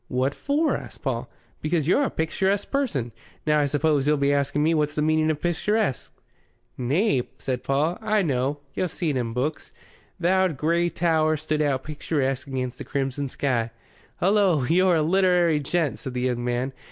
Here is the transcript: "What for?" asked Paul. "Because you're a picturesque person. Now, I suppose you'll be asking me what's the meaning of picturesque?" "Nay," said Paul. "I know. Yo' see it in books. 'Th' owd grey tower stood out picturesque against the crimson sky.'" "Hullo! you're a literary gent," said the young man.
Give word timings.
"What 0.07 0.33
for?" 0.33 0.75
asked 0.75 1.03
Paul. 1.03 1.29
"Because 1.61 1.87
you're 1.87 2.01
a 2.01 2.09
picturesque 2.09 2.71
person. 2.71 3.11
Now, 3.45 3.59
I 3.59 3.67
suppose 3.67 4.07
you'll 4.07 4.17
be 4.17 4.33
asking 4.33 4.63
me 4.63 4.73
what's 4.73 4.95
the 4.95 5.01
meaning 5.03 5.29
of 5.29 5.39
picturesque?" 5.43 6.11
"Nay," 6.75 7.21
said 7.37 7.63
Paul. 7.63 7.99
"I 8.01 8.23
know. 8.23 8.61
Yo' 8.73 8.87
see 8.87 9.11
it 9.11 9.15
in 9.15 9.33
books. 9.33 9.73
'Th' 10.19 10.25
owd 10.25 10.57
grey 10.57 10.89
tower 10.89 11.37
stood 11.37 11.61
out 11.61 11.83
picturesque 11.83 12.47
against 12.47 12.79
the 12.79 12.83
crimson 12.83 13.29
sky.'" 13.29 13.69
"Hullo! 14.19 14.63
you're 14.67 14.95
a 14.95 15.01
literary 15.03 15.59
gent," 15.59 15.99
said 15.99 16.15
the 16.15 16.21
young 16.21 16.43
man. 16.43 16.73